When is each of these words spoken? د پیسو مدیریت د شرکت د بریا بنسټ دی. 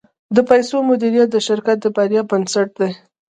د 0.35 0.37
پیسو 0.49 0.75
مدیریت 0.89 1.29
د 1.31 1.37
شرکت 1.47 1.77
د 1.81 1.85
بریا 1.95 2.21
بنسټ 2.29 2.67
دی. 2.79 2.91